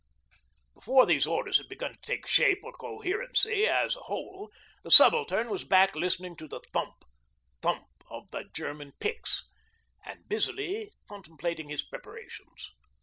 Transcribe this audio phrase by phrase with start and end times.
[0.73, 4.49] Before these orders had begun to take shape or coherency as a whole,
[4.81, 7.05] the Subaltern was back listening to the thump,
[7.61, 9.47] thump of the German picks,
[10.03, 12.71] and busily completing his preparations.